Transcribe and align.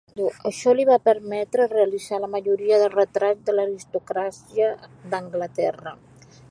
Això 0.49 0.71
li 0.77 0.85
va 0.89 0.95
permetre 1.09 1.67
realitzar 1.73 2.19
la 2.23 2.31
majoria 2.37 2.81
de 2.85 2.89
retrats 2.95 3.47
de 3.51 3.55
l'aristocràcia 3.59 4.75
d'Anglaterra. 5.13 5.97